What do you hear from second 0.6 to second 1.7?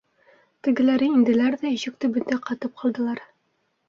Тегеләре инделәр